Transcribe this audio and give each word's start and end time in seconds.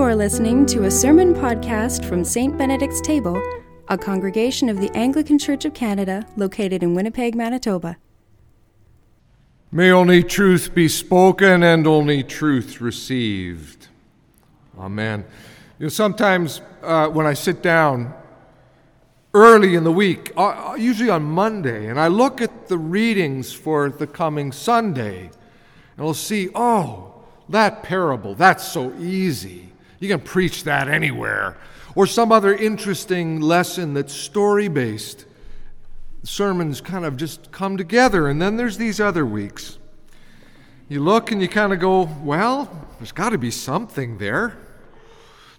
You 0.00 0.06
are 0.06 0.16
listening 0.16 0.64
to 0.64 0.84
a 0.84 0.90
sermon 0.90 1.34
podcast 1.34 2.06
from 2.06 2.24
St. 2.24 2.56
Benedict's 2.56 3.02
Table, 3.02 3.38
a 3.88 3.98
congregation 3.98 4.70
of 4.70 4.80
the 4.80 4.90
Anglican 4.96 5.38
Church 5.38 5.66
of 5.66 5.74
Canada 5.74 6.26
located 6.38 6.82
in 6.82 6.94
Winnipeg, 6.94 7.34
Manitoba. 7.34 7.98
May 9.70 9.90
only 9.90 10.24
truth 10.24 10.74
be 10.74 10.88
spoken 10.88 11.62
and 11.62 11.86
only 11.86 12.22
truth 12.22 12.80
received. 12.80 13.88
Amen. 14.78 15.22
You 15.78 15.84
know, 15.84 15.90
sometimes 15.90 16.62
uh, 16.82 17.08
when 17.08 17.26
I 17.26 17.34
sit 17.34 17.60
down 17.60 18.14
early 19.34 19.74
in 19.74 19.84
the 19.84 19.92
week, 19.92 20.32
uh, 20.34 20.76
usually 20.78 21.10
on 21.10 21.24
Monday, 21.24 21.88
and 21.88 22.00
I 22.00 22.08
look 22.08 22.40
at 22.40 22.68
the 22.68 22.78
readings 22.78 23.52
for 23.52 23.90
the 23.90 24.06
coming 24.06 24.50
Sunday, 24.50 25.26
and 25.26 26.06
I'll 26.06 26.14
see, 26.14 26.48
oh, 26.54 27.12
that 27.50 27.82
parable, 27.82 28.34
that's 28.34 28.66
so 28.66 28.94
easy. 28.98 29.69
You 30.00 30.08
can 30.08 30.20
preach 30.20 30.64
that 30.64 30.88
anywhere. 30.88 31.56
Or 31.94 32.06
some 32.06 32.32
other 32.32 32.54
interesting 32.54 33.40
lesson 33.40 33.94
that's 33.94 34.12
story 34.12 34.68
based. 34.68 35.26
Sermons 36.22 36.80
kind 36.80 37.04
of 37.04 37.16
just 37.16 37.52
come 37.52 37.76
together, 37.76 38.26
and 38.26 38.40
then 38.40 38.56
there's 38.56 38.78
these 38.78 39.00
other 39.00 39.24
weeks. 39.24 39.78
You 40.88 41.00
look 41.00 41.30
and 41.30 41.40
you 41.40 41.48
kind 41.48 41.72
of 41.72 41.78
go, 41.78 42.08
well, 42.22 42.88
there's 42.98 43.12
got 43.12 43.30
to 43.30 43.38
be 43.38 43.50
something 43.50 44.18
there. 44.18 44.56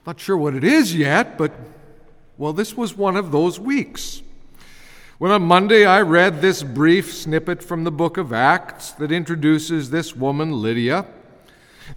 Not 0.06 0.20
sure 0.20 0.36
what 0.36 0.56
it 0.56 0.64
is 0.64 0.96
yet, 0.96 1.38
but 1.38 1.54
well, 2.38 2.54
this 2.54 2.76
was 2.76 2.98
one 2.98 3.16
of 3.16 3.32
those 3.32 3.60
weeks. 3.60 4.24
When 5.20 5.32
on 5.32 5.44
Monday 5.44 5.86
I 5.86 6.02
read 6.02 6.42
this 6.42 6.64
brief 6.64 7.14
snippet 7.14 7.62
from 7.62 7.84
the 7.84 7.92
book 7.92 8.18
of 8.18 8.34
Acts 8.34 8.92
that 8.94 9.12
introduces 9.12 9.92
this 9.92 10.16
woman, 10.16 10.52
Lydia. 10.52 11.06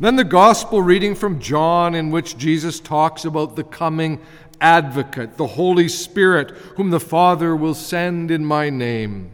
Then 0.00 0.16
the 0.16 0.24
gospel 0.24 0.82
reading 0.82 1.14
from 1.14 1.40
John, 1.40 1.94
in 1.94 2.10
which 2.10 2.36
Jesus 2.36 2.80
talks 2.80 3.24
about 3.24 3.54
the 3.54 3.64
coming 3.64 4.20
advocate, 4.60 5.36
the 5.36 5.46
Holy 5.46 5.88
Spirit, 5.88 6.50
whom 6.76 6.90
the 6.90 7.00
Father 7.00 7.54
will 7.54 7.74
send 7.74 8.30
in 8.30 8.44
my 8.44 8.70
name. 8.70 9.30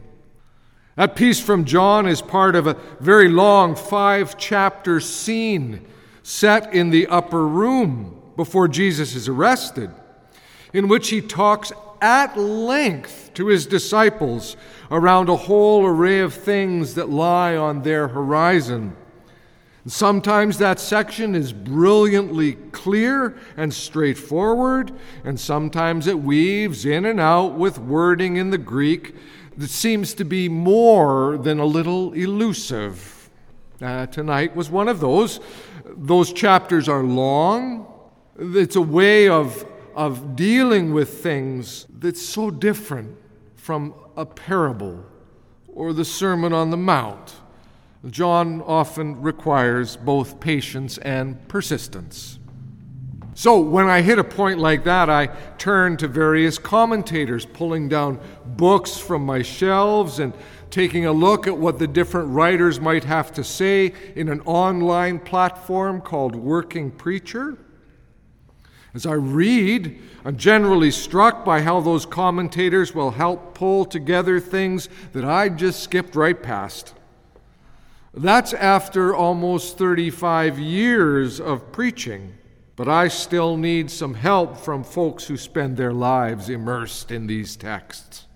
That 0.96 1.16
piece 1.16 1.40
from 1.40 1.64
John 1.64 2.06
is 2.06 2.20
part 2.20 2.54
of 2.54 2.66
a 2.66 2.76
very 3.00 3.28
long 3.28 3.74
five 3.74 4.36
chapter 4.36 5.00
scene 5.00 5.86
set 6.22 6.74
in 6.74 6.90
the 6.90 7.06
upper 7.06 7.46
room 7.46 8.20
before 8.36 8.68
Jesus 8.68 9.14
is 9.14 9.28
arrested, 9.28 9.90
in 10.74 10.88
which 10.88 11.08
he 11.08 11.22
talks 11.22 11.72
at 12.02 12.36
length 12.38 13.30
to 13.34 13.46
his 13.46 13.66
disciples 13.66 14.56
around 14.90 15.28
a 15.28 15.36
whole 15.36 15.86
array 15.86 16.20
of 16.20 16.34
things 16.34 16.94
that 16.94 17.08
lie 17.08 17.56
on 17.56 17.82
their 17.82 18.08
horizon. 18.08 18.96
Sometimes 19.86 20.58
that 20.58 20.78
section 20.78 21.34
is 21.34 21.52
brilliantly 21.54 22.54
clear 22.70 23.38
and 23.56 23.72
straightforward, 23.72 24.92
and 25.24 25.40
sometimes 25.40 26.06
it 26.06 26.18
weaves 26.18 26.84
in 26.84 27.06
and 27.06 27.18
out 27.18 27.54
with 27.54 27.78
wording 27.78 28.36
in 28.36 28.50
the 28.50 28.58
Greek 28.58 29.14
that 29.56 29.70
seems 29.70 30.12
to 30.14 30.24
be 30.24 30.48
more 30.48 31.38
than 31.38 31.58
a 31.58 31.64
little 31.64 32.12
elusive. 32.12 33.30
Uh, 33.80 34.04
tonight 34.06 34.54
was 34.54 34.68
one 34.68 34.88
of 34.88 35.00
those. 35.00 35.40
Those 35.86 36.32
chapters 36.32 36.86
are 36.86 37.02
long. 37.02 37.86
It's 38.38 38.76
a 38.76 38.82
way 38.82 39.28
of, 39.28 39.66
of 39.94 40.36
dealing 40.36 40.92
with 40.92 41.22
things 41.22 41.86
that's 41.98 42.20
so 42.20 42.50
different 42.50 43.16
from 43.56 43.94
a 44.16 44.26
parable 44.26 45.06
or 45.68 45.94
the 45.94 46.04
Sermon 46.04 46.52
on 46.52 46.70
the 46.70 46.76
Mount. 46.76 47.39
John 48.08 48.62
often 48.62 49.20
requires 49.20 49.96
both 49.96 50.40
patience 50.40 50.96
and 50.98 51.46
persistence. 51.48 52.38
So, 53.34 53.60
when 53.60 53.88
I 53.88 54.02
hit 54.02 54.18
a 54.18 54.24
point 54.24 54.58
like 54.58 54.84
that, 54.84 55.08
I 55.08 55.26
turn 55.56 55.96
to 55.98 56.08
various 56.08 56.58
commentators, 56.58 57.46
pulling 57.46 57.88
down 57.88 58.20
books 58.44 58.98
from 58.98 59.24
my 59.24 59.42
shelves 59.42 60.18
and 60.18 60.34
taking 60.70 61.06
a 61.06 61.12
look 61.12 61.46
at 61.46 61.56
what 61.56 61.78
the 61.78 61.86
different 61.86 62.28
writers 62.30 62.80
might 62.80 63.04
have 63.04 63.32
to 63.32 63.44
say 63.44 63.92
in 64.14 64.28
an 64.28 64.40
online 64.42 65.18
platform 65.18 66.00
called 66.00 66.34
Working 66.34 66.90
Preacher. 66.90 67.56
As 68.94 69.06
I 69.06 69.14
read, 69.14 70.00
I'm 70.24 70.36
generally 70.36 70.90
struck 70.90 71.44
by 71.44 71.60
how 71.60 71.80
those 71.80 72.04
commentators 72.04 72.94
will 72.94 73.12
help 73.12 73.54
pull 73.54 73.84
together 73.84 74.40
things 74.40 74.88
that 75.12 75.24
I 75.24 75.48
just 75.48 75.82
skipped 75.82 76.16
right 76.16 76.40
past. 76.42 76.94
That's 78.12 78.52
after 78.52 79.14
almost 79.14 79.78
35 79.78 80.58
years 80.58 81.40
of 81.40 81.70
preaching, 81.70 82.34
but 82.74 82.88
I 82.88 83.06
still 83.06 83.56
need 83.56 83.88
some 83.88 84.14
help 84.14 84.56
from 84.56 84.82
folks 84.82 85.28
who 85.28 85.36
spend 85.36 85.76
their 85.76 85.92
lives 85.92 86.48
immersed 86.48 87.12
in 87.12 87.28
these 87.28 87.56
texts. 87.56 88.26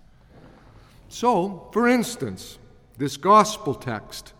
So, 1.08 1.68
for 1.72 1.88
instance, 1.88 2.58
this 2.98 3.16
gospel 3.16 3.74
text, 3.74 4.32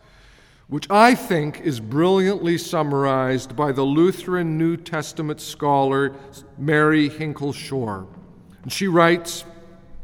which 0.69 0.89
I 0.89 1.17
think 1.17 1.61
is 1.61 1.81
brilliantly 1.81 2.57
summarized 2.57 3.57
by 3.57 3.73
the 3.73 3.83
Lutheran 3.83 4.57
New 4.57 4.77
Testament 4.77 5.41
scholar 5.41 6.15
Mary 6.57 7.09
Hinkle 7.09 7.53
Shore. 7.53 8.07
And 8.63 8.73
she 8.73 8.87
writes, 8.87 9.45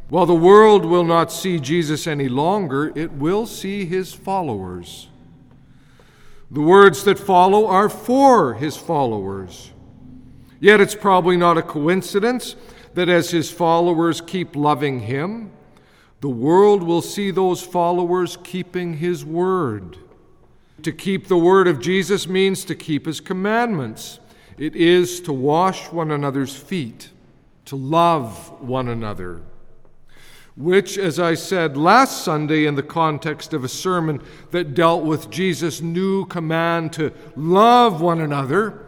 While 0.09 0.27
the 0.27 0.35
world 0.35 0.85
will 0.85 1.05
not 1.05 1.31
see 1.31 1.61
Jesus 1.61 2.09
any 2.09 2.29
longer, 2.29 2.93
it 2.97 3.13
will 3.13 3.47
see 3.47 3.85
his 3.85 4.13
followers. 4.13 5.10
The 6.51 6.61
words 6.61 7.05
that 7.05 7.19
follow 7.19 7.67
are 7.67 7.89
for 7.89 8.55
his 8.55 8.77
followers. 8.77 9.71
Yet 10.59 10.81
it's 10.81 10.95
probably 10.95 11.37
not 11.37 11.59
a 11.59 11.63
coincidence 11.63 12.57
that 12.95 13.09
as 13.09 13.31
his 13.31 13.51
followers 13.51 14.21
keep 14.21 14.57
loving 14.57 15.01
him, 15.01 15.53
the 16.21 16.29
world 16.29 16.83
will 16.83 17.03
see 17.03 17.31
those 17.31 17.63
followers 17.63 18.37
keeping 18.43 18.95
his 18.95 19.25
word. 19.25 19.97
To 20.83 20.93
keep 20.93 21.29
the 21.29 21.39
word 21.39 21.69
of 21.69 21.81
Jesus 21.81 22.27
means 22.27 22.65
to 22.65 22.75
keep 22.75 23.07
his 23.07 23.21
commandments. 23.21 24.19
It 24.59 24.75
is 24.75 25.21
to 25.23 25.33
wash 25.33 25.91
one 25.93 26.11
another's 26.11 26.57
feet, 26.57 27.11
to 27.67 27.77
love 27.77 28.61
one 28.61 28.89
another 28.89 29.43
which, 30.61 30.99
as 30.99 31.19
I 31.19 31.35
said 31.35 31.77
last 31.77 32.23
Sunday 32.23 32.67
in 32.67 32.75
the 32.75 32.83
context 32.83 33.55
of 33.55 33.65
a 33.65 33.69
sermon 33.69 34.21
that 34.51 34.75
dealt 34.75 35.05
with 35.05 35.31
Jesus' 35.31 35.81
new 35.81 36.27
command 36.27 36.93
to 36.95 37.13
love 37.35 38.03
one 38.03 38.21
another, 38.21 38.87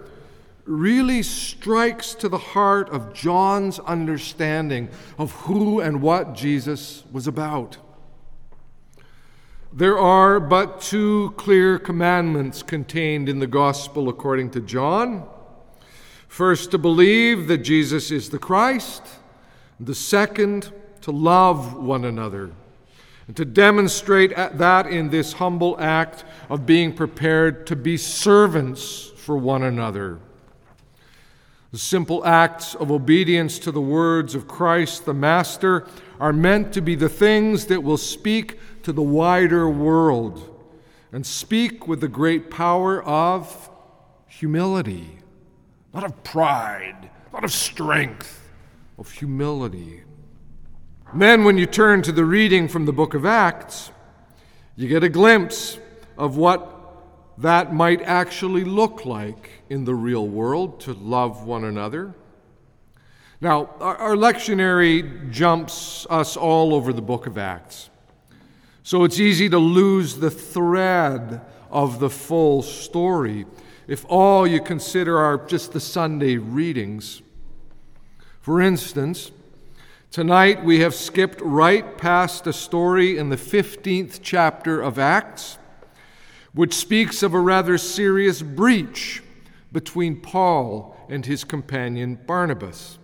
really 0.66 1.22
strikes 1.22 2.14
to 2.14 2.28
the 2.28 2.38
heart 2.38 2.90
of 2.90 3.14
John's 3.14 3.78
understanding 3.80 4.90
of 5.18 5.32
who 5.32 5.80
and 5.80 6.02
what 6.02 6.34
Jesus 6.34 7.04
was 7.10 7.26
about. 7.26 7.78
There 9.72 9.98
are 9.98 10.38
but 10.38 10.82
two 10.82 11.32
clear 11.38 11.78
commandments 11.78 12.62
contained 12.62 13.30
in 13.30 13.38
the 13.38 13.46
gospel 13.46 14.10
according 14.10 14.50
to 14.50 14.60
John. 14.60 15.26
First, 16.28 16.70
to 16.72 16.78
believe 16.78 17.48
that 17.48 17.58
Jesus 17.58 18.10
is 18.10 18.28
the 18.28 18.38
Christ. 18.38 19.02
The 19.80 19.94
second, 19.94 20.70
to 21.02 21.10
love 21.10 21.74
one 21.74 22.04
another, 22.04 22.50
and 23.26 23.36
to 23.36 23.44
demonstrate 23.44 24.34
that 24.34 24.86
in 24.86 25.10
this 25.10 25.34
humble 25.34 25.76
act 25.78 26.24
of 26.48 26.66
being 26.66 26.92
prepared 26.92 27.66
to 27.66 27.76
be 27.76 27.96
servants 27.96 29.12
for 29.16 29.36
one 29.36 29.62
another. 29.62 30.18
The 31.70 31.78
simple 31.78 32.24
acts 32.26 32.74
of 32.74 32.90
obedience 32.90 33.58
to 33.60 33.72
the 33.72 33.80
words 33.80 34.34
of 34.34 34.46
Christ 34.46 35.06
the 35.06 35.14
Master 35.14 35.86
are 36.20 36.32
meant 36.32 36.72
to 36.74 36.82
be 36.82 36.94
the 36.94 37.08
things 37.08 37.66
that 37.66 37.82
will 37.82 37.96
speak 37.96 38.58
to 38.82 38.92
the 38.92 39.02
wider 39.02 39.70
world 39.70 40.48
and 41.12 41.24
speak 41.24 41.88
with 41.88 42.00
the 42.00 42.08
great 42.08 42.50
power 42.50 43.02
of 43.02 43.70
humility, 44.26 45.18
not 45.94 46.04
of 46.04 46.22
pride, 46.24 47.10
not 47.32 47.44
of 47.44 47.52
strength, 47.52 48.50
of 48.98 49.10
humility. 49.10 50.02
Then, 51.14 51.44
when 51.44 51.58
you 51.58 51.66
turn 51.66 52.00
to 52.02 52.12
the 52.12 52.24
reading 52.24 52.68
from 52.68 52.86
the 52.86 52.92
book 52.92 53.12
of 53.12 53.26
Acts, 53.26 53.90
you 54.76 54.88
get 54.88 55.04
a 55.04 55.10
glimpse 55.10 55.78
of 56.16 56.38
what 56.38 56.72
that 57.36 57.74
might 57.74 58.00
actually 58.00 58.64
look 58.64 59.04
like 59.04 59.50
in 59.68 59.84
the 59.84 59.94
real 59.94 60.26
world 60.26 60.80
to 60.80 60.94
love 60.94 61.44
one 61.44 61.64
another. 61.64 62.14
Now, 63.42 63.68
our, 63.78 63.96
our 63.96 64.14
lectionary 64.16 65.30
jumps 65.30 66.06
us 66.08 66.34
all 66.34 66.72
over 66.72 66.94
the 66.94 67.02
book 67.02 67.26
of 67.26 67.36
Acts. 67.36 67.90
So 68.82 69.04
it's 69.04 69.20
easy 69.20 69.50
to 69.50 69.58
lose 69.58 70.16
the 70.16 70.30
thread 70.30 71.42
of 71.70 72.00
the 72.00 72.08
full 72.08 72.62
story 72.62 73.44
if 73.86 74.06
all 74.08 74.46
you 74.46 74.62
consider 74.62 75.18
are 75.18 75.36
just 75.46 75.74
the 75.74 75.80
Sunday 75.80 76.38
readings. 76.38 77.20
For 78.40 78.62
instance, 78.62 79.30
Tonight 80.12 80.62
we 80.62 80.80
have 80.80 80.94
skipped 80.94 81.40
right 81.40 81.96
past 81.96 82.46
a 82.46 82.52
story 82.52 83.16
in 83.16 83.30
the 83.30 83.36
15th 83.36 84.20
chapter 84.22 84.78
of 84.78 84.98
Acts, 84.98 85.56
which 86.52 86.74
speaks 86.74 87.22
of 87.22 87.32
a 87.32 87.40
rather 87.40 87.78
serious 87.78 88.42
breach 88.42 89.22
between 89.72 90.20
Paul 90.20 90.94
and 91.08 91.24
his 91.24 91.44
companion 91.44 92.16
Barnabas. 92.26 92.98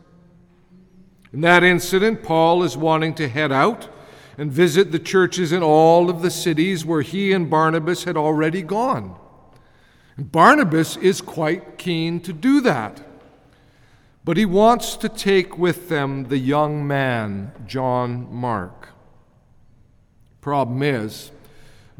In 1.32 1.40
that 1.40 1.64
incident, 1.64 2.22
Paul 2.22 2.62
is 2.62 2.76
wanting 2.76 3.14
to 3.14 3.26
head 3.26 3.52
out 3.52 3.88
and 4.37 4.52
visit 4.52 4.93
the 4.93 4.99
churches 4.99 5.50
in 5.50 5.62
all 5.62 6.10
of 6.10 6.20
the 6.20 6.31
cities 6.31 6.84
where 6.84 7.00
he 7.00 7.32
and 7.32 7.49
Barnabas 7.49 8.05
had 8.05 8.19
already 8.19 8.60
gone. 8.60 9.19
And 10.19 10.31
Barnabas 10.31 10.99
is 10.99 11.22
quite 11.22 11.78
keen 11.78 12.20
to 12.20 12.34
do 12.34 12.60
that. 12.60 13.00
But 14.29 14.37
he 14.37 14.45
wants 14.45 14.99
to 14.99 15.09
take 15.09 15.57
with 15.57 15.89
them 15.89 16.25
the 16.25 16.37
young 16.37 16.87
man, 16.87 17.51
John 17.67 18.29
Mark. 18.31 18.91
Problem 20.43 20.83
is, 20.83 21.31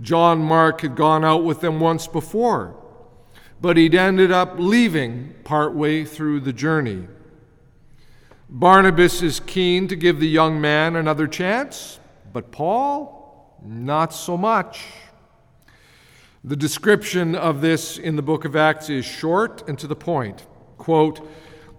John 0.03 0.41
Mark 0.41 0.83
had 0.83 0.95
gone 0.95 1.25
out 1.25 1.43
with 1.43 1.63
them 1.63 1.81
once 1.81 2.07
before, 2.07 2.77
but 3.63 3.79
he'd 3.79 3.95
ended 3.95 4.31
up 4.31 4.57
leaving 4.59 5.37
partway 5.43 6.05
through 6.05 6.41
the 6.41 6.53
journey. 6.53 7.09
Barnabas 8.51 9.23
is 9.23 9.41
keen 9.41 9.89
to 9.89 9.97
give 9.97 10.21
the 10.21 10.29
young 10.29 10.61
man 10.61 10.97
another 10.97 11.29
chance, 11.29 11.99
but 12.35 12.53
Paul, 12.53 13.57
not 13.65 14.13
so 14.13 14.37
much. 14.37 14.85
The 16.45 16.57
description 16.57 17.35
of 17.35 17.63
this 17.63 17.97
in 17.97 18.17
the 18.17 18.23
book 18.23 18.45
of 18.45 18.55
Acts 18.55 18.91
is 18.91 19.07
short 19.07 19.67
and 19.67 19.79
to 19.79 19.87
the 19.87 19.97
point. 19.97 20.45
Quote, 20.77 21.27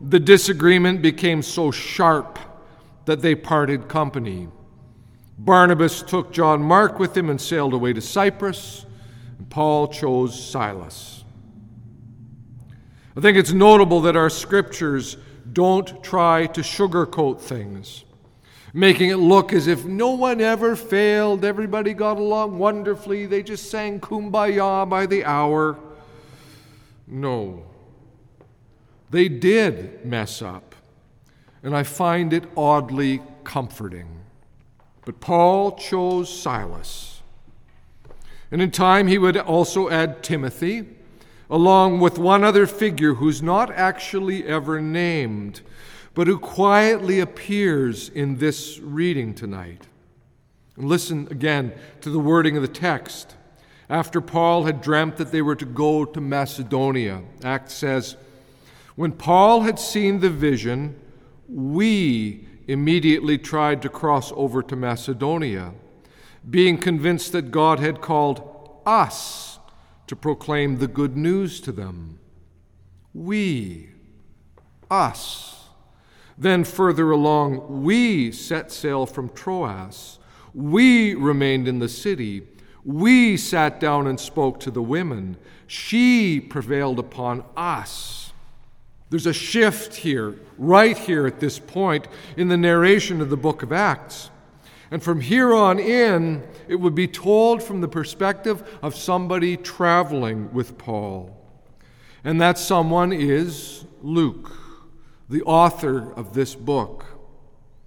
the 0.01 0.19
disagreement 0.19 1.01
became 1.01 1.41
so 1.41 1.71
sharp 1.71 2.39
that 3.05 3.21
they 3.21 3.35
parted 3.35 3.87
company. 3.87 4.47
Barnabas 5.37 6.01
took 6.03 6.31
John 6.31 6.61
Mark 6.61 6.99
with 6.99 7.15
him 7.15 7.29
and 7.29 7.39
sailed 7.39 7.73
away 7.73 7.93
to 7.93 8.01
Cyprus, 8.01 8.85
and 9.37 9.49
Paul 9.49 9.87
chose 9.87 10.41
Silas. 10.41 11.23
I 13.15 13.21
think 13.21 13.37
it's 13.37 13.51
notable 13.51 14.01
that 14.01 14.15
our 14.15 14.29
scriptures 14.29 15.17
don't 15.51 16.03
try 16.03 16.45
to 16.47 16.61
sugarcoat 16.61 17.41
things, 17.41 18.05
making 18.73 19.09
it 19.09 19.17
look 19.17 19.51
as 19.51 19.67
if 19.67 19.85
no 19.85 20.11
one 20.11 20.39
ever 20.39 20.75
failed, 20.75 21.43
everybody 21.43 21.93
got 21.93 22.17
along 22.17 22.57
wonderfully, 22.57 23.25
they 23.25 23.41
just 23.41 23.69
sang 23.69 23.99
kumbaya 23.99 24.87
by 24.87 25.05
the 25.05 25.25
hour. 25.25 25.77
No. 27.07 27.63
They 29.09 29.27
did 29.27 30.05
mess 30.05 30.41
up, 30.41 30.75
and 31.63 31.75
I 31.75 31.83
find 31.83 32.31
it 32.33 32.45
oddly 32.55 33.21
comforting. 33.43 34.19
But 35.05 35.19
Paul 35.19 35.71
chose 35.77 36.29
Silas. 36.29 37.21
And 38.51 38.61
in 38.61 38.71
time, 38.71 39.07
he 39.07 39.17
would 39.17 39.37
also 39.37 39.89
add 39.89 40.23
Timothy, 40.23 40.87
along 41.49 41.99
with 41.99 42.19
one 42.19 42.43
other 42.43 42.67
figure 42.67 43.15
who's 43.15 43.41
not 43.41 43.71
actually 43.71 44.45
ever 44.45 44.79
named, 44.79 45.61
but 46.13 46.27
who 46.27 46.37
quietly 46.37 47.19
appears 47.19 48.09
in 48.09 48.37
this 48.37 48.79
reading 48.79 49.33
tonight. 49.33 49.87
And 50.75 50.87
listen 50.87 51.27
again 51.31 51.73
to 52.01 52.09
the 52.09 52.19
wording 52.19 52.55
of 52.55 52.61
the 52.61 52.67
text. 52.67 53.35
After 53.89 54.21
Paul 54.21 54.65
had 54.65 54.81
dreamt 54.81 55.17
that 55.17 55.31
they 55.31 55.41
were 55.41 55.55
to 55.55 55.65
go 55.65 56.05
to 56.05 56.21
Macedonia, 56.21 57.23
Acts 57.43 57.73
says, 57.73 58.15
When 58.99 59.13
Paul 59.13 59.61
had 59.61 59.79
seen 59.79 60.19
the 60.19 60.29
vision, 60.29 60.99
we 61.47 62.45
immediately 62.67 63.37
tried 63.37 63.81
to 63.83 63.87
cross 63.87 64.33
over 64.35 64.61
to 64.63 64.75
Macedonia, 64.75 65.71
being 66.49 66.77
convinced 66.77 67.31
that 67.31 67.49
God 67.49 67.79
had 67.79 68.01
called 68.01 68.81
us 68.85 69.57
to 70.07 70.17
proclaim 70.17 70.79
the 70.79 70.87
good 70.89 71.15
news 71.15 71.61
to 71.61 71.71
them. 71.71 72.19
We, 73.13 73.91
us. 74.91 75.69
Then 76.37 76.65
further 76.65 77.09
along, 77.09 77.81
we 77.81 78.33
set 78.33 78.69
sail 78.69 79.05
from 79.05 79.29
Troas. 79.29 80.19
We 80.53 81.15
remained 81.15 81.69
in 81.69 81.79
the 81.79 81.87
city. 81.87 82.45
We 82.83 83.37
sat 83.37 83.79
down 83.79 84.07
and 84.07 84.19
spoke 84.19 84.59
to 84.59 84.71
the 84.71 84.83
women. 84.83 85.37
She 85.67 86.41
prevailed 86.41 86.99
upon 86.99 87.45
us 87.55 88.28
there's 89.09 89.25
a 89.25 89.33
shift 89.33 89.95
here, 89.95 90.35
right 90.57 90.97
here 90.97 91.25
at 91.25 91.39
this 91.39 91.57
point 91.57 92.07
in 92.37 92.47
the 92.47 92.57
narration 92.57 93.21
of 93.21 93.29
the 93.29 93.37
book 93.37 93.63
of 93.63 93.71
Acts. 93.71 94.29
And 94.91 95.01
from 95.01 95.21
here 95.21 95.53
on 95.53 95.79
in, 95.79 96.43
it 96.67 96.75
would 96.75 96.95
be 96.95 97.07
told 97.07 97.61
from 97.61 97.81
the 97.81 97.87
perspective 97.87 98.79
of 98.81 98.95
somebody 98.95 99.57
traveling 99.57 100.51
with 100.53 100.77
Paul. 100.77 101.35
And 102.23 102.39
that 102.41 102.57
someone 102.57 103.13
is 103.13 103.85
Luke, 104.01 104.51
the 105.29 105.41
author 105.43 106.11
of 106.13 106.33
this 106.33 106.53
book. 106.55 107.05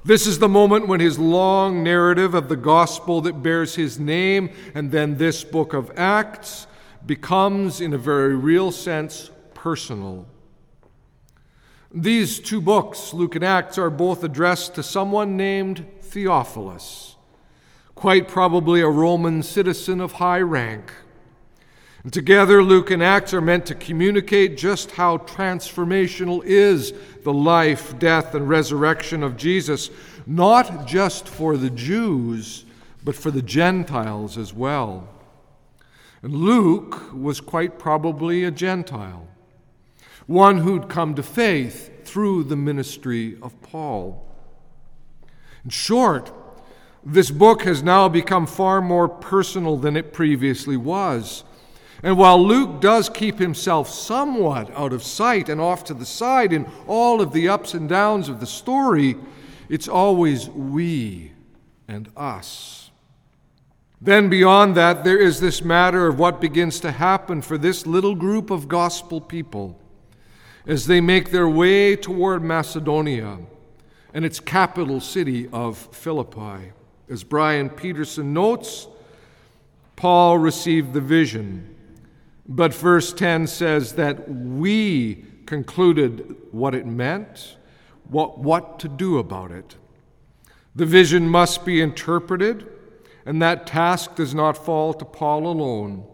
This 0.04 0.26
is 0.26 0.40
the 0.40 0.48
moment 0.48 0.88
when 0.88 0.98
his 0.98 1.18
long 1.18 1.84
narrative 1.84 2.34
of 2.34 2.48
the 2.48 2.56
gospel 2.56 3.20
that 3.20 3.42
bears 3.42 3.76
his 3.76 4.00
name 4.00 4.50
and 4.75 4.90
then 4.90 5.16
this 5.16 5.44
book 5.44 5.75
of 5.75 5.92
Acts 5.96 6.66
becomes, 7.06 7.80
in 7.80 7.92
a 7.92 7.98
very 7.98 8.34
real 8.34 8.72
sense, 8.72 9.30
personal. 9.54 10.26
These 11.94 12.40
two 12.40 12.62
books, 12.62 13.12
Luke 13.12 13.34
and 13.34 13.44
Acts, 13.44 13.76
are 13.76 13.90
both 13.90 14.24
addressed 14.24 14.74
to 14.76 14.82
someone 14.82 15.36
named 15.36 15.84
Theophilus, 16.00 17.16
quite 17.94 18.28
probably 18.28 18.80
a 18.80 18.88
Roman 18.88 19.42
citizen 19.42 20.00
of 20.00 20.12
high 20.12 20.40
rank. 20.40 20.90
And 22.02 22.10
together, 22.10 22.62
Luke 22.62 22.90
and 22.90 23.02
Acts 23.02 23.34
are 23.34 23.42
meant 23.42 23.66
to 23.66 23.74
communicate 23.74 24.56
just 24.56 24.92
how 24.92 25.18
transformational 25.18 26.42
is 26.44 26.94
the 27.24 27.32
life, 27.32 27.98
death, 27.98 28.34
and 28.34 28.48
resurrection 28.48 29.22
of 29.22 29.36
Jesus, 29.36 29.90
not 30.26 30.86
just 30.86 31.28
for 31.28 31.58
the 31.58 31.70
Jews, 31.70 32.64
but 33.04 33.14
for 33.14 33.30
the 33.30 33.42
Gentiles 33.42 34.38
as 34.38 34.54
well. 34.54 35.08
And 36.22 36.34
Luke 36.34 37.12
was 37.12 37.42
quite 37.42 37.78
probably 37.78 38.44
a 38.44 38.50
Gentile 38.50 39.28
one 40.26 40.58
who'd 40.58 40.88
come 40.88 41.14
to 41.14 41.22
faith 41.22 42.06
through 42.06 42.44
the 42.44 42.56
ministry 42.56 43.36
of 43.42 43.60
Paul. 43.62 44.26
In 45.64 45.70
short, 45.70 46.32
this 47.04 47.30
book 47.30 47.62
has 47.62 47.82
now 47.82 48.08
become 48.08 48.46
far 48.46 48.80
more 48.80 49.08
personal 49.08 49.76
than 49.76 49.97
it 49.97 50.12
previously 50.12 50.76
was. 50.76 51.44
And 52.02 52.18
while 52.18 52.44
Luke 52.44 52.80
does 52.80 53.08
keep 53.08 53.38
himself 53.38 53.88
somewhat 53.88 54.70
out 54.76 54.92
of 54.92 55.02
sight 55.02 55.49
and 55.49 55.61
off 55.61 55.85
to 55.85 55.94
the 55.94 56.06
side 56.06 56.52
in 56.52 56.66
all 56.87 57.20
of 57.20 57.32
the 57.32 57.49
ups 57.49 57.75
and 57.75 57.88
downs 57.88 58.28
of 58.28 58.40
the 58.40 58.47
story, 58.47 59.16
it's 59.68 59.88
always 59.88 60.49
we 60.49 61.32
and 61.87 62.11
us. 62.16 62.90
Then, 64.00 64.28
beyond 64.28 64.75
that, 64.76 65.04
there 65.04 65.18
is 65.18 65.38
this 65.38 65.62
matter 65.62 66.08
of 66.08 66.18
what 66.18 66.40
begins 66.40 66.80
to 66.80 66.90
happen 66.90 67.40
for 67.40 67.56
this 67.56 67.87
little 67.87 68.16
group 68.16 68.50
of 68.50 68.66
gospel 68.66 69.20
people 69.20 69.78
as 70.66 70.87
they 70.87 71.00
make 71.00 71.31
their 71.31 71.49
way 71.49 71.97
toward 71.97 72.42
Macedonia 72.42 73.38
and 74.14 74.25
its 74.25 74.40
capital 74.40 75.00
city 75.00 75.49
of 75.52 75.76
Philippi. 75.76 76.73
As 77.09 77.25
Brian 77.25 77.69
Peterson 77.69 78.33
notes, 78.33 78.87
Paul 79.97 80.38
received 80.38 80.92
the 80.92 81.00
vision, 81.00 81.75
but 82.47 82.75
verse 82.75 83.12
10 83.12 83.47
says 83.47 83.95
that 83.95 84.28
we 84.28 85.25
concluded 85.47 86.37
what 86.50 86.75
it 86.75 86.87
meant, 86.87 87.57
what, 88.09 88.38
what 88.38 88.78
to 88.81 88.88
do 88.88 89.19
about 89.19 89.50
it. 89.50 89.76
The 90.75 90.87
vision 90.87 91.28
must 91.28 91.64
be 91.64 91.81
interpreted, 91.81 92.66
and 93.26 93.42
that 93.42 93.66
task 93.66 94.16
does 94.16 94.35
not 94.35 94.64
fall 94.64 94.95
to 94.95 95.04
Paul 95.04 95.47
alone. 95.47 96.07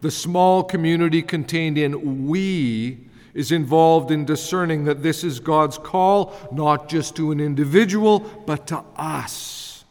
The 0.00 0.10
small 0.10 0.62
community 0.62 1.22
contained 1.22 1.78
in 1.78 2.28
we 2.28 3.08
is 3.34 3.52
involved 3.52 4.10
in 4.10 4.24
discerning 4.24 4.84
that 4.84 5.02
this 5.02 5.24
is 5.24 5.40
God's 5.40 5.78
call, 5.78 6.34
not 6.50 6.88
just 6.88 7.16
to 7.16 7.30
an 7.30 7.40
individual, 7.40 8.20
but 8.20 8.66
to 8.68 8.84
us. 8.96 9.84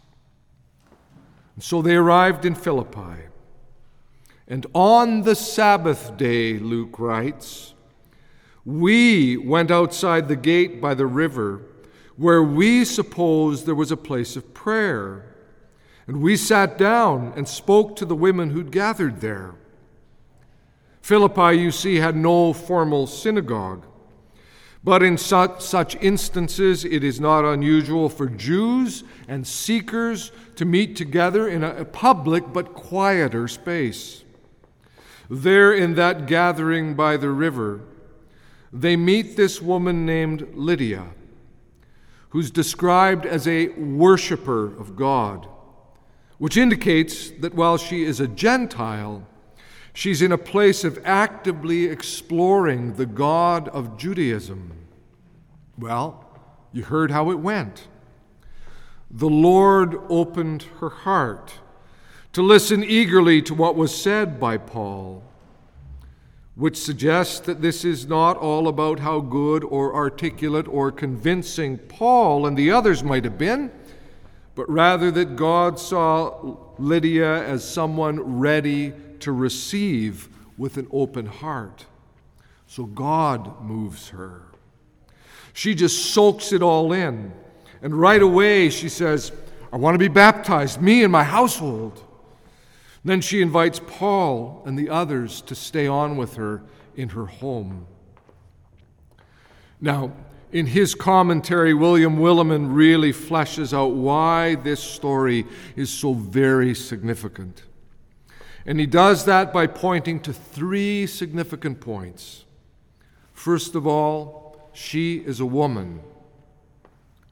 And 1.55 1.63
so 1.63 1.81
they 1.81 1.95
arrived 1.95 2.45
in 2.45 2.55
Philippi. 2.55 3.23
And 4.47 4.65
on 4.73 5.23
the 5.23 5.35
Sabbath 5.35 6.15
day, 6.17 6.57
Luke 6.59 6.99
writes, 6.99 7.73
we 8.63 9.37
went 9.37 9.71
outside 9.71 10.27
the 10.27 10.35
gate 10.35 10.81
by 10.81 10.93
the 10.93 11.05
river, 11.05 11.61
where 12.17 12.43
we 12.43 12.83
supposed 12.83 13.65
there 13.65 13.75
was 13.75 13.91
a 13.91 13.97
place 13.97 14.35
of 14.35 14.53
prayer. 14.53 15.35
And 16.05 16.21
we 16.21 16.35
sat 16.35 16.77
down 16.77 17.33
and 17.35 17.47
spoke 17.47 17.95
to 17.95 18.05
the 18.05 18.15
women 18.15 18.49
who'd 18.49 18.71
gathered 18.71 19.21
there. 19.21 19.55
Philippi, 21.07 21.57
you 21.57 21.71
see, 21.71 21.95
had 21.95 22.17
no 22.17 22.51
formal 22.51 23.07
synagogue. 23.07 23.85
But 24.83 25.01
in 25.01 25.17
such, 25.17 25.61
such 25.61 25.95
instances, 26.01 26.83
it 26.83 27.01
is 27.01 27.17
not 27.21 27.45
unusual 27.45 28.09
for 28.09 28.27
Jews 28.27 29.05
and 29.25 29.47
seekers 29.47 30.33
to 30.57 30.65
meet 30.65 30.97
together 30.97 31.47
in 31.47 31.63
a 31.63 31.85
public 31.85 32.51
but 32.51 32.73
quieter 32.73 33.47
space. 33.47 34.25
There, 35.29 35.73
in 35.73 35.95
that 35.95 36.27
gathering 36.27 36.93
by 36.93 37.15
the 37.15 37.29
river, 37.29 37.83
they 38.73 38.97
meet 38.97 39.37
this 39.37 39.61
woman 39.61 40.05
named 40.05 40.45
Lydia, 40.55 41.05
who's 42.31 42.51
described 42.51 43.25
as 43.25 43.47
a 43.47 43.69
worshiper 43.69 44.77
of 44.77 44.97
God, 44.97 45.47
which 46.37 46.57
indicates 46.57 47.29
that 47.39 47.55
while 47.55 47.77
she 47.77 48.03
is 48.03 48.19
a 48.19 48.27
Gentile, 48.27 49.25
she's 49.97 50.21
in 50.21 50.31
a 50.31 50.37
place 50.37 50.83
of 50.83 50.99
actively 51.03 51.85
exploring 51.85 52.93
the 52.93 53.05
God 53.07 53.67
of 53.69 53.97
Judaism. 53.97 54.71
Well, 55.75 56.23
you 56.71 56.83
heard 56.83 57.09
how 57.09 57.31
it 57.31 57.39
went. 57.39 57.87
The 59.09 59.27
Lord 59.27 59.99
opened 60.07 60.67
her 60.81 60.89
heart 60.89 61.55
to 62.33 62.43
listen 62.43 62.83
eagerly 62.83 63.41
to 63.41 63.55
what 63.55 63.75
was 63.75 63.99
said 63.99 64.39
by 64.39 64.57
Paul 64.57 65.23
which 66.53 66.77
suggests 66.77 67.39
that 67.41 67.61
this 67.61 67.85
is 67.85 68.07
not 68.07 68.35
all 68.35 68.67
about 68.67 68.97
how 68.97 69.19
good 69.19 69.63
or 69.63 69.93
articulate 69.93 70.67
or 70.67 70.91
convincing 70.91 71.77
Paul 71.77 72.47
and 72.47 72.57
the 72.57 72.71
others 72.71 73.03
might 73.03 73.23
have 73.25 73.37
been, 73.37 73.71
but 74.55 74.67
rather 74.67 75.11
that 75.11 75.35
God 75.35 75.79
saw 75.79 76.57
Lydia 76.79 77.43
as 77.43 77.63
someone 77.63 78.39
ready 78.39 78.91
to 79.21 79.31
receive 79.31 80.29
with 80.57 80.77
an 80.77 80.87
open 80.91 81.25
heart. 81.25 81.85
So 82.67 82.85
God 82.85 83.61
moves 83.61 84.09
her. 84.09 84.43
She 85.53 85.73
just 85.73 86.13
soaks 86.13 86.51
it 86.51 86.61
all 86.61 86.93
in. 86.93 87.33
And 87.81 87.93
right 87.93 88.21
away 88.21 88.69
she 88.69 88.89
says, 88.89 89.31
I 89.71 89.77
want 89.77 89.95
to 89.95 89.99
be 89.99 90.07
baptized, 90.07 90.81
me 90.81 91.03
and 91.03 91.11
my 91.11 91.23
household. 91.23 92.03
Then 93.03 93.21
she 93.21 93.41
invites 93.41 93.79
Paul 93.85 94.63
and 94.65 94.77
the 94.77 94.89
others 94.89 95.41
to 95.43 95.55
stay 95.55 95.87
on 95.87 96.17
with 96.17 96.35
her 96.35 96.63
in 96.95 97.09
her 97.09 97.25
home. 97.25 97.87
Now, 99.79 100.13
in 100.51 100.65
his 100.65 100.95
commentary, 100.95 101.73
William 101.73 102.17
Willimon 102.17 102.73
really 102.75 103.11
fleshes 103.11 103.73
out 103.73 103.93
why 103.93 104.55
this 104.55 104.81
story 104.81 105.45
is 105.75 105.89
so 105.89 106.13
very 106.13 106.73
significant. 106.73 107.63
And 108.67 108.81
he 108.81 108.85
does 108.85 109.23
that 109.23 109.53
by 109.53 109.65
pointing 109.65 110.19
to 110.19 110.33
three 110.33 111.07
significant 111.07 111.79
points. 111.79 112.43
First 113.31 113.75
of 113.75 113.87
all, 113.87 114.69
she 114.73 115.19
is 115.19 115.39
a 115.39 115.45
woman. 115.45 116.01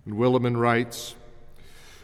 And 0.05 0.15
Willimon 0.15 0.57
writes 0.57 1.13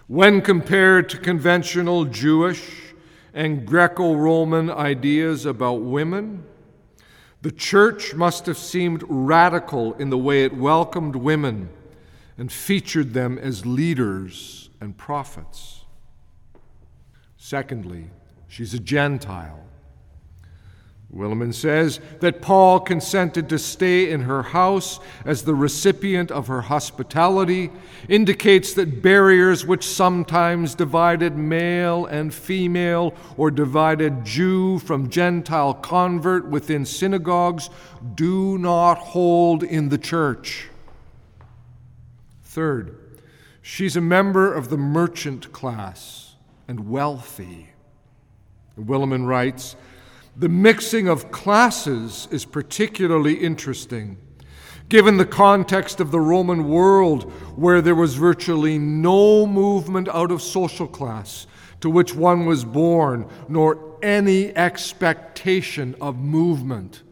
When 0.07 0.41
compared 0.41 1.07
to 1.09 1.17
conventional 1.17 2.03
Jewish 2.03 2.93
and 3.33 3.65
Greco 3.65 4.13
Roman 4.15 4.69
ideas 4.69 5.45
about 5.45 5.75
women, 5.75 6.43
the 7.41 7.51
church 7.51 8.13
must 8.13 8.45
have 8.47 8.57
seemed 8.57 9.03
radical 9.07 9.93
in 9.93 10.09
the 10.09 10.17
way 10.17 10.43
it 10.43 10.57
welcomed 10.57 11.15
women 11.15 11.69
and 12.37 12.51
featured 12.51 13.13
them 13.13 13.37
as 13.37 13.65
leaders 13.65 14.69
and 14.81 14.97
prophets. 14.97 15.85
Secondly, 17.37 18.09
she's 18.51 18.73
a 18.73 18.79
Gentile. 18.79 19.63
Willimon 21.15 21.53
says 21.53 21.99
that 22.19 22.41
Paul 22.41 22.81
consented 22.81 23.47
to 23.49 23.57
stay 23.57 24.11
in 24.11 24.21
her 24.21 24.43
house 24.43 24.99
as 25.25 25.43
the 25.43 25.55
recipient 25.55 26.31
of 26.31 26.47
her 26.47 26.61
hospitality, 26.61 27.69
indicates 28.09 28.73
that 28.73 29.01
barriers 29.01 29.65
which 29.65 29.85
sometimes 29.85 30.75
divided 30.75 31.37
male 31.37 32.05
and 32.05 32.33
female 32.33 33.13
or 33.35 33.51
divided 33.51 34.25
Jew 34.25 34.79
from 34.79 35.09
Gentile 35.09 35.73
convert 35.73 36.47
within 36.47 36.85
synagogues 36.85 37.69
do 38.15 38.57
not 38.57 38.95
hold 38.95 39.63
in 39.63 39.89
the 39.89 39.97
church. 39.97 40.69
Third, 42.43 42.97
she's 43.61 43.95
a 43.95 44.01
member 44.01 44.53
of 44.53 44.69
the 44.69 44.77
merchant 44.77 45.53
class 45.53 46.35
and 46.67 46.89
wealthy. 46.89 47.70
Willimon 48.77 49.27
writes, 49.27 49.75
the 50.35 50.49
mixing 50.49 51.07
of 51.07 51.31
classes 51.31 52.27
is 52.31 52.45
particularly 52.45 53.33
interesting, 53.33 54.17
given 54.87 55.17
the 55.17 55.25
context 55.25 55.99
of 55.99 56.11
the 56.11 56.19
Roman 56.19 56.69
world 56.69 57.23
where 57.55 57.81
there 57.81 57.95
was 57.95 58.15
virtually 58.15 58.77
no 58.77 59.45
movement 59.45 60.07
out 60.09 60.31
of 60.31 60.41
social 60.41 60.87
class 60.87 61.47
to 61.81 61.89
which 61.89 62.15
one 62.15 62.45
was 62.45 62.63
born, 62.63 63.27
nor 63.49 63.97
any 64.01 64.55
expectation 64.55 65.95
of 65.99 66.17
movement. 66.17 67.03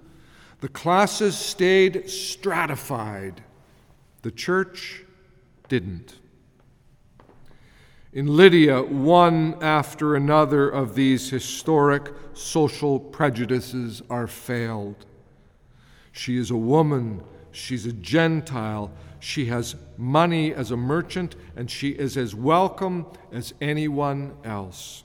The 0.61 0.69
classes 0.69 1.37
stayed 1.37 2.09
stratified, 2.09 3.43
the 4.21 4.31
church 4.31 5.03
didn't. 5.67 6.18
In 8.11 8.35
Lydia, 8.35 8.81
one 8.81 9.55
after 9.61 10.15
another 10.15 10.67
of 10.67 10.95
these 10.95 11.29
historic 11.29 12.11
social 12.33 12.99
prejudices 12.99 14.01
are 14.09 14.25
failed. 14.25 15.05
She 16.11 16.35
is 16.35 16.49
a 16.49 16.57
woman, 16.57 17.21
she's 17.51 17.85
a 17.85 17.91
Gentile, 17.93 18.91
she 19.19 19.45
has 19.45 19.75
money 19.95 20.51
as 20.51 20.71
a 20.71 20.77
merchant, 20.77 21.35
and 21.55 21.69
she 21.69 21.89
is 21.89 22.17
as 22.17 22.33
welcome 22.33 23.05
as 23.31 23.53
anyone 23.61 24.35
else. 24.43 25.03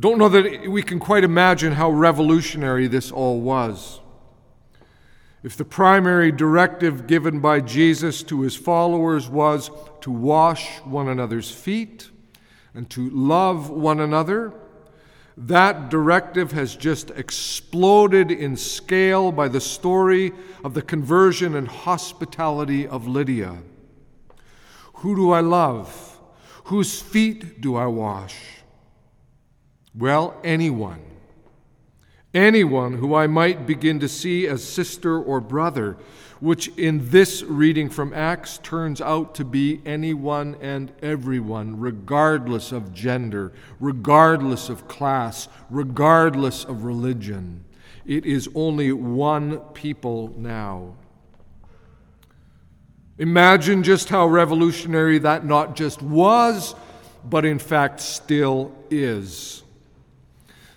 Don't 0.00 0.18
know 0.18 0.28
that 0.30 0.68
we 0.68 0.82
can 0.82 0.98
quite 0.98 1.22
imagine 1.22 1.74
how 1.74 1.90
revolutionary 1.90 2.88
this 2.88 3.12
all 3.12 3.40
was. 3.40 3.99
If 5.42 5.56
the 5.56 5.64
primary 5.64 6.30
directive 6.32 7.06
given 7.06 7.40
by 7.40 7.60
Jesus 7.60 8.22
to 8.24 8.42
his 8.42 8.56
followers 8.56 9.28
was 9.28 9.70
to 10.02 10.10
wash 10.10 10.78
one 10.80 11.08
another's 11.08 11.50
feet 11.50 12.10
and 12.74 12.88
to 12.90 13.08
love 13.10 13.70
one 13.70 14.00
another, 14.00 14.52
that 15.36 15.88
directive 15.88 16.52
has 16.52 16.76
just 16.76 17.10
exploded 17.10 18.30
in 18.30 18.54
scale 18.56 19.32
by 19.32 19.48
the 19.48 19.60
story 19.60 20.32
of 20.62 20.74
the 20.74 20.82
conversion 20.82 21.56
and 21.56 21.68
hospitality 21.68 22.86
of 22.86 23.08
Lydia. 23.08 23.56
Who 24.96 25.16
do 25.16 25.30
I 25.30 25.40
love? 25.40 26.18
Whose 26.64 27.00
feet 27.00 27.62
do 27.62 27.76
I 27.76 27.86
wash? 27.86 28.36
Well, 29.94 30.38
anyone 30.44 31.00
anyone 32.34 32.94
who 32.94 33.14
I 33.14 33.26
might 33.26 33.66
begin 33.66 34.00
to 34.00 34.08
see 34.08 34.46
as 34.46 34.62
sister 34.62 35.20
or 35.20 35.40
brother, 35.40 35.96
which 36.40 36.68
in 36.78 37.10
this 37.10 37.42
reading 37.42 37.90
from 37.90 38.14
Acts 38.14 38.58
turns 38.58 39.00
out 39.00 39.34
to 39.34 39.44
be 39.44 39.80
anyone 39.84 40.56
and 40.60 40.90
everyone, 41.02 41.78
regardless 41.78 42.72
of 42.72 42.94
gender, 42.94 43.52
regardless 43.78 44.68
of 44.68 44.88
class, 44.88 45.48
regardless 45.68 46.64
of 46.64 46.84
religion. 46.84 47.64
It 48.06 48.24
is 48.24 48.48
only 48.54 48.92
one 48.92 49.58
people 49.74 50.32
now. 50.36 50.94
Imagine 53.18 53.82
just 53.82 54.08
how 54.08 54.26
revolutionary 54.26 55.18
that 55.18 55.44
not 55.44 55.76
just 55.76 56.00
was, 56.00 56.74
but 57.22 57.44
in 57.44 57.58
fact 57.58 58.00
still 58.00 58.74
is. 58.88 59.62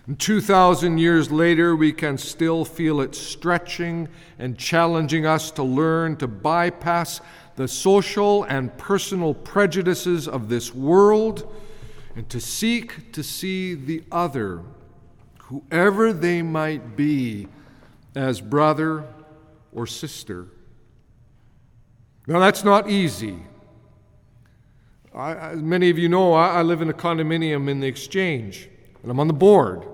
And 0.05 0.19
2,000 0.19 0.97
years 0.97 1.31
later, 1.31 1.75
we 1.75 1.93
can 1.93 2.17
still 2.17 2.65
feel 2.65 2.99
it 2.99 3.15
stretching 3.15 4.09
and 4.37 4.57
challenging 4.57 5.25
us 5.25 5.49
to 5.51 5.63
learn 5.63 6.17
to 6.17 6.27
bypass 6.27 7.21
the 7.55 7.67
social 7.67 8.43
and 8.43 8.75
personal 8.77 9.33
prejudices 9.33 10.27
of 10.27 10.49
this 10.49 10.75
world 10.75 11.49
and 12.15 12.27
to 12.29 12.41
seek 12.41 13.13
to 13.13 13.23
see 13.23 13.75
the 13.75 14.03
other, 14.11 14.61
whoever 15.39 16.11
they 16.11 16.41
might 16.41 16.97
be, 16.97 17.47
as 18.13 18.41
brother 18.41 19.05
or 19.71 19.87
sister. 19.87 20.47
Now, 22.27 22.39
that's 22.39 22.63
not 22.63 22.89
easy. 22.89 23.37
I, 25.15 25.35
as 25.35 25.61
many 25.61 25.89
of 25.89 25.97
you 25.97 26.09
know, 26.09 26.33
I, 26.33 26.55
I 26.55 26.61
live 26.61 26.81
in 26.81 26.89
a 26.89 26.93
condominium 26.93 27.69
in 27.69 27.79
the 27.79 27.87
exchange, 27.87 28.69
and 29.01 29.09
I'm 29.09 29.19
on 29.19 29.27
the 29.27 29.33
board. 29.33 29.85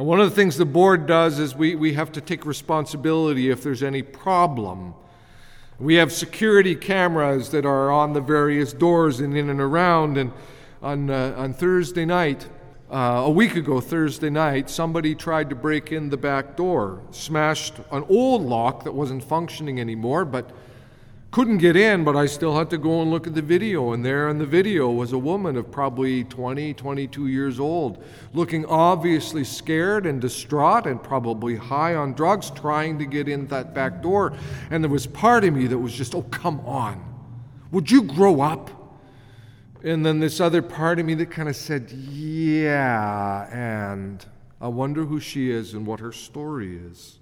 And 0.00 0.08
one 0.08 0.18
of 0.18 0.30
the 0.30 0.34
things 0.34 0.56
the 0.56 0.64
board 0.64 1.04
does 1.04 1.38
is 1.38 1.54
we, 1.54 1.74
we 1.74 1.92
have 1.92 2.10
to 2.12 2.22
take 2.22 2.46
responsibility 2.46 3.50
if 3.50 3.62
there's 3.62 3.82
any 3.82 4.00
problem. 4.00 4.94
We 5.78 5.96
have 5.96 6.10
security 6.10 6.74
cameras 6.74 7.50
that 7.50 7.66
are 7.66 7.90
on 7.90 8.14
the 8.14 8.22
various 8.22 8.72
doors 8.72 9.20
and 9.20 9.36
in 9.36 9.50
and 9.50 9.60
around. 9.60 10.16
And 10.16 10.32
on, 10.80 11.10
uh, 11.10 11.34
on 11.36 11.52
Thursday 11.52 12.06
night, 12.06 12.48
uh, 12.90 13.24
a 13.26 13.30
week 13.30 13.56
ago, 13.56 13.78
Thursday 13.78 14.30
night, 14.30 14.70
somebody 14.70 15.14
tried 15.14 15.50
to 15.50 15.54
break 15.54 15.92
in 15.92 16.08
the 16.08 16.16
back 16.16 16.56
door, 16.56 17.02
smashed 17.10 17.74
an 17.92 18.02
old 18.08 18.40
lock 18.40 18.84
that 18.84 18.92
wasn't 18.92 19.22
functioning 19.22 19.78
anymore, 19.78 20.24
but 20.24 20.50
couldn't 21.30 21.58
get 21.58 21.76
in, 21.76 22.02
but 22.02 22.16
I 22.16 22.26
still 22.26 22.56
had 22.56 22.70
to 22.70 22.78
go 22.78 23.02
and 23.02 23.10
look 23.10 23.28
at 23.28 23.34
the 23.34 23.42
video. 23.42 23.92
And 23.92 24.04
there 24.04 24.28
in 24.28 24.38
the 24.38 24.46
video 24.46 24.90
was 24.90 25.12
a 25.12 25.18
woman 25.18 25.56
of 25.56 25.70
probably 25.70 26.24
20, 26.24 26.74
22 26.74 27.28
years 27.28 27.60
old, 27.60 28.02
looking 28.34 28.66
obviously 28.66 29.44
scared 29.44 30.06
and 30.06 30.20
distraught 30.20 30.86
and 30.86 31.00
probably 31.00 31.54
high 31.54 31.94
on 31.94 32.14
drugs, 32.14 32.50
trying 32.50 32.98
to 32.98 33.06
get 33.06 33.28
in 33.28 33.46
that 33.46 33.74
back 33.74 34.02
door. 34.02 34.32
And 34.70 34.82
there 34.82 34.90
was 34.90 35.06
part 35.06 35.44
of 35.44 35.54
me 35.54 35.68
that 35.68 35.78
was 35.78 35.92
just, 35.92 36.16
oh, 36.16 36.22
come 36.22 36.58
on. 36.60 37.04
Would 37.70 37.90
you 37.92 38.02
grow 38.02 38.40
up? 38.40 38.70
And 39.84 40.04
then 40.04 40.18
this 40.18 40.40
other 40.40 40.62
part 40.62 40.98
of 40.98 41.06
me 41.06 41.14
that 41.14 41.30
kind 41.30 41.48
of 41.48 41.54
said, 41.54 41.92
yeah, 41.92 43.48
and 43.52 44.24
I 44.60 44.66
wonder 44.66 45.04
who 45.04 45.20
she 45.20 45.50
is 45.50 45.74
and 45.74 45.86
what 45.86 46.00
her 46.00 46.12
story 46.12 46.76
is. 46.76 47.19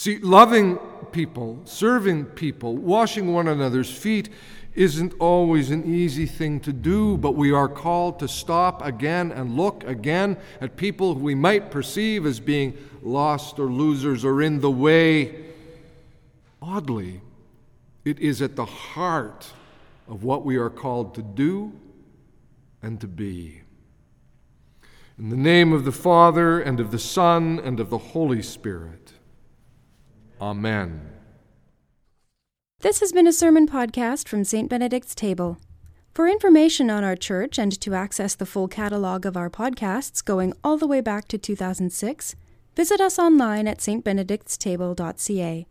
See, 0.00 0.16
loving 0.16 0.78
people, 1.12 1.60
serving 1.66 2.24
people, 2.24 2.74
washing 2.74 3.34
one 3.34 3.48
another's 3.48 3.92
feet 3.92 4.30
isn't 4.74 5.12
always 5.18 5.70
an 5.70 5.84
easy 5.84 6.24
thing 6.24 6.58
to 6.60 6.72
do, 6.72 7.18
but 7.18 7.32
we 7.32 7.52
are 7.52 7.68
called 7.68 8.18
to 8.20 8.26
stop 8.26 8.82
again 8.82 9.30
and 9.30 9.58
look 9.58 9.84
again 9.84 10.38
at 10.62 10.78
people 10.78 11.12
who 11.12 11.20
we 11.20 11.34
might 11.34 11.70
perceive 11.70 12.24
as 12.24 12.40
being 12.40 12.78
lost 13.02 13.58
or 13.58 13.66
losers 13.66 14.24
or 14.24 14.40
in 14.40 14.62
the 14.62 14.70
way. 14.70 15.34
Oddly, 16.62 17.20
it 18.06 18.18
is 18.20 18.40
at 18.40 18.56
the 18.56 18.64
heart 18.64 19.52
of 20.08 20.24
what 20.24 20.46
we 20.46 20.56
are 20.56 20.70
called 20.70 21.14
to 21.16 21.22
do 21.22 21.78
and 22.80 22.98
to 23.02 23.06
be. 23.06 23.60
In 25.18 25.28
the 25.28 25.36
name 25.36 25.74
of 25.74 25.84
the 25.84 25.92
Father, 25.92 26.58
and 26.58 26.80
of 26.80 26.90
the 26.90 26.98
Son, 26.98 27.60
and 27.62 27.78
of 27.78 27.90
the 27.90 27.98
Holy 27.98 28.40
Spirit. 28.40 28.99
Amen. 30.40 31.00
This 32.80 33.00
has 33.00 33.12
been 33.12 33.26
a 33.26 33.32
sermon 33.32 33.68
podcast 33.68 34.26
from 34.26 34.42
St. 34.42 34.68
Benedict's 34.68 35.14
Table. 35.14 35.58
For 36.14 36.26
information 36.26 36.90
on 36.90 37.04
our 37.04 37.14
church 37.14 37.58
and 37.58 37.78
to 37.80 37.94
access 37.94 38.34
the 38.34 38.46
full 38.46 38.66
catalog 38.66 39.26
of 39.26 39.36
our 39.36 39.50
podcasts 39.50 40.24
going 40.24 40.54
all 40.64 40.76
the 40.76 40.86
way 40.86 41.00
back 41.00 41.28
to 41.28 41.38
2006, 41.38 42.34
visit 42.74 43.00
us 43.00 43.18
online 43.18 43.68
at 43.68 43.78
stbenedictstable.ca. 43.78 45.66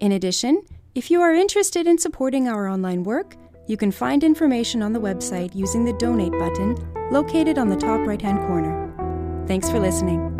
In 0.00 0.12
addition, 0.12 0.62
if 0.94 1.10
you 1.10 1.22
are 1.22 1.32
interested 1.32 1.86
in 1.86 1.98
supporting 1.98 2.48
our 2.48 2.68
online 2.68 3.04
work, 3.04 3.36
you 3.68 3.76
can 3.76 3.92
find 3.92 4.24
information 4.24 4.82
on 4.82 4.92
the 4.92 5.00
website 5.00 5.54
using 5.54 5.84
the 5.84 5.92
donate 5.92 6.32
button 6.32 6.76
located 7.12 7.58
on 7.58 7.68
the 7.68 7.76
top 7.76 8.04
right 8.06 8.20
hand 8.20 8.40
corner. 8.40 9.44
Thanks 9.46 9.70
for 9.70 9.78
listening. 9.78 10.36